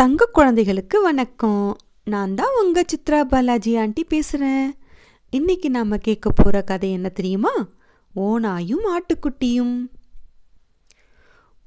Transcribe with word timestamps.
தங்க 0.00 0.26
குழந்தைகளுக்கு 0.26 1.02
வணக்கம். 1.02 1.76
நான் 2.04 2.34
தான் 2.34 2.64
உங்கள் 2.64 2.84
சித்ரா 2.92 3.22
பாலாஜி 3.22 3.76
ஆண்டி 3.76 4.04
பேசுகிறேன் 4.04 4.74
இன்னைக்கு 5.30 5.70
நாம் 5.70 5.98
கேட்க 5.98 6.30
போகிற 6.30 6.62
கதை 6.62 6.92
என்ன 6.92 7.08
தெரியுமா? 7.08 7.52
ஓனாயும் 8.16 8.84
ஆட்டுக்குட்டியும். 8.94 9.86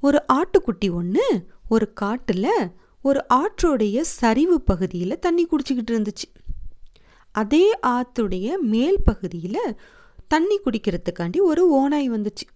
ஒரு 0.01 0.23
ஆட்டுக்குட்டி 0.33 0.91
ஒன்று 0.91 1.45
ஒரு 1.69 1.93
காட்டில் 1.93 2.71
ஒரு 3.01 3.25
ஆற்றோடைய 3.33 3.99
சரிவு 4.01 4.61
பகுதியில் 4.61 5.19
தண்ணி 5.19 5.45
குடிச்சிக்கிட்டு 5.45 5.91
இருந்துச்சு. 5.91 6.29
அதே 7.31 7.79
ஆற்றுடைய 7.87 8.57
மேல் 8.59 9.03
பகுதியில் 9.03 9.77
தண்ணி 10.27 10.59
குடிக்கிறதுக்காண்டி 10.65 11.37
ஒரு 11.37 11.65
ஓனாய் 11.81 12.11
வந்துச்சு. 12.11 12.47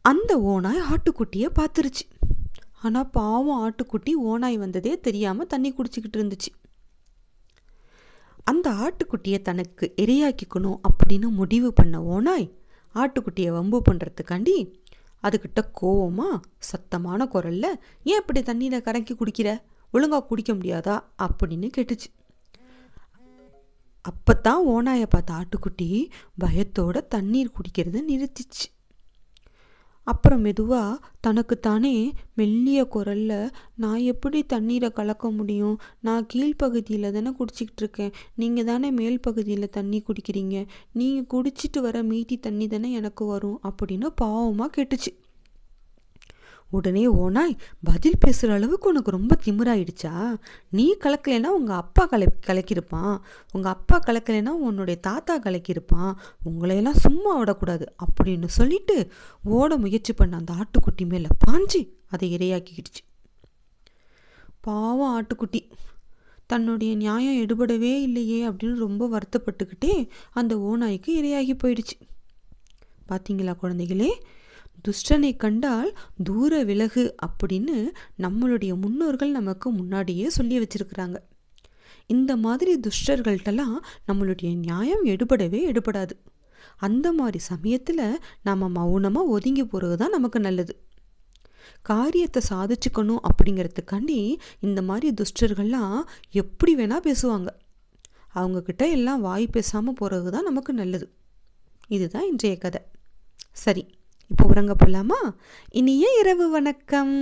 அந்த 0.00 0.38
ஓனாய் 0.38 0.86
ஆட்டுக்குட்டியை 0.92 1.50
பார்த்துருச்சு 1.58 2.06
ஆனால் 2.82 3.10
பாவம் 3.10 3.60
ஆட்டுக்குட்டி 3.64 4.12
ஓனாய் 4.24 4.56
வந்ததே 4.56 5.00
தெரியாமல் 5.00 5.46
தண்ணி 5.46 5.72
குடிச்சிக்கிட்டு 5.72 6.16
இருந்துச்சு. 6.16 6.50
அந்த 8.44 8.70
ஆட்டுக்குட்டியை 8.70 9.42
தனக்கு 9.42 9.94
எரியாக்கிக்கணும் 9.96 10.80
அப்படின்னு 10.88 11.28
முடிவு 11.30 11.72
பண்ண 11.72 12.02
ஓனாய் 12.02 12.52
ஆட்டுக்குட்டியை 12.94 13.50
வம்பு 13.50 13.82
பண்ணுறதுக்காண்டி 13.90 14.72
அதுக்கிட்ட 15.22 15.60
கோவமாக 15.80 16.40
சத்தமான 16.58 17.26
குரல்ல 17.32 17.66
ஏன் 18.02 18.20
இப்படி 18.20 18.40
தண்ணியில் 18.40 18.82
கறக்கி 18.82 19.14
குடிக்கிற? 19.14 19.60
ஒழுங்கா 19.92 20.26
குடிக்க 20.26 20.52
முடியாதா? 20.52 21.00
அப்படின்னு 21.18 21.70
கேட்டுச்சு. 21.76 22.08
அப்போ 24.00 24.34
தான் 24.34 24.66
ஓனாயை 24.66 25.06
பார்த்த 25.08 25.34
ஆட்டுக்குட்டி 25.34 26.10
பயத்தோட 26.44 27.06
தண்ணீர் 27.06 27.52
குடிக்கிறத 27.52 28.02
நிறுத்திச்சு. 28.08 28.66
அப்புறம் 30.08 30.40
மெதுவாக 30.40 31.00
தனக்குத்தானே 31.20 31.94
மெல்லிய 32.34 32.80
குரல்ல 32.94 33.32
நான் 33.76 34.00
எப்படி 34.12 34.40
தண்ணீரை 34.44 34.90
கலக்க 34.90 35.30
முடியும்? 35.30 35.76
நான் 36.00 36.26
கீழ்ப்பகுதியில் 36.34 37.14
தானே 37.16 37.30
குடிச்சிக்கிட்டு 37.38 37.82
இருக்கேன் 37.82 38.12
நீங்கள் 38.34 38.64
தானே 38.64 38.90
மேல் 38.90 39.20
பகுதியில் 39.20 39.74
தண்ணி 39.78 39.98
குடிக்கிறீங்க? 40.02 40.56
நீங்கள் 40.92 41.30
குடிச்சிட்டு 41.32 41.80
வர 41.80 42.02
மீதி 42.02 42.36
தண்ணி 42.38 42.66
தானே 42.66 42.90
எனக்கு 42.92 43.26
வரும்? 43.26 43.60
அப்படின்னு 43.62 44.08
பாவமாக 44.22 44.70
கேட்டுச்சு. 44.76 45.12
உடனே 46.70 47.06
ஓனாய் 47.06 47.58
பதில் 47.82 48.18
பேசுகிற 48.20 48.52
அளவுக்கு 48.52 48.88
உனக்கு 48.88 49.10
ரொம்ப 49.10 49.36
திமிராயிடுச்சா? 49.44 50.36
நீ 50.70 50.96
கலக்கலைன்னா 51.00 51.46
உங்கள் 51.46 51.76
அப்பா 51.76 52.04
கலை 52.04 52.26
கலக்கியிருப்பான். 52.46 53.20
உங்கள் 53.52 53.72
அப்பா 53.72 54.00
கலக்கலைன்னா 54.06 54.48
உன்னுடைய 54.48 55.00
தாத்தா 55.00 55.38
கலக்கியிருப்பான். 55.38 56.14
உங்களையெல்லாம் 56.44 56.96
சும்மா 56.96 57.38
விடக்கூடாது 57.38 57.92
அப்படின்னு 58.06 58.46
சொல்லிட்டு 58.46 59.12
ஓட 59.44 59.76
முயற்சி 59.76 60.12
பண்ண 60.12 60.36
அந்த 60.36 60.54
ஆட்டுக்குட்டி 60.54 61.08
மேலே 61.08 61.26
பாஞ்சு 61.46 61.88
அதை 62.06 62.36
இரையாக்கிக்கிடுச்சு. 62.36 63.04
பாவம் 64.60 65.22
ஆட்டுக்குட்டி. 65.22 65.70
தன்னுடைய 66.46 66.96
நியாயம் 66.96 67.46
எடுபடவே 67.46 68.02
இல்லையே 68.02 68.48
அப்படின்னு 68.48 68.74
ரொம்ப 68.74 69.08
வருத்தப்பட்டுக்கிட்டே 69.08 70.08
அந்த 70.30 70.56
ஓநாய்க்கு 70.56 71.06
இரையாகி 71.06 71.54
போயிடுச்சு. 71.54 71.96
பார்த்தீங்களா 73.08 73.56
குழந்தைகளே? 73.62 74.08
துஷ்டனை 74.84 75.36
கண்டால் 75.36 75.98
தூர 76.24 76.64
விலகு 76.64 77.14
அப்படின்னு 77.26 77.86
நம்மளுடைய 78.18 78.80
முன்னோர்கள் 78.80 79.30
நமக்கு 79.30 79.70
முன்னாடியே 79.70 80.30
சொல்லி 80.30 80.58
வச்சிருக்கிறாங்க. 80.58 81.16
இந்த 82.06 82.36
மாதிரி 82.36 82.80
துஷ்டர்கள்ட்டெல்லாம் 82.80 83.76
நம்மளுடைய 84.08 84.56
நியாயம் 84.56 85.04
எடுபடவே 85.04 85.60
எடுபடாது. 85.72 86.10
அந்த 86.76 87.12
மாதிரி 87.12 87.38
சமயத்தில் 87.38 88.18
நாம் 88.42 88.72
மௌனமாக 88.72 89.26
ஒதுங்கி 89.26 89.64
போகிறது 89.64 89.96
தான் 89.96 90.10
நமக்கு 90.10 90.40
நல்லது. 90.40 90.82
காரியத்தை 91.82 92.42
சாதிச்சுக்கணும் 92.50 93.20
அப்படிங்கிறதுக்காண்டி 93.28 94.36
இந்த 94.60 94.82
மாதிரி 94.82 95.22
துஷ்டர்கள்லாம் 95.22 96.02
எப்படி 96.30 96.76
வேணால் 96.76 97.06
பேசுவாங்க. 97.08 97.46
அவங்கக்கிட்ட 98.34 98.90
எல்லாம் 98.90 99.20
வாய் 99.20 99.46
பேசாமல் 99.46 99.94
போகிறது 99.94 100.30
தான் 100.30 100.42
நமக்கு 100.42 100.72
நல்லது. 100.72 101.12
இதுதான் 101.88 102.26
இன்றைய 102.26 102.58
கதை. 102.58 102.82
சரி. 103.52 103.97
இப்போ 104.30 104.44
உறங்க 104.46 104.74
போகலாமா 104.74 105.18
இனிய 105.72 106.06
இரவு 106.20 106.50
வணக்கம். 106.50 107.14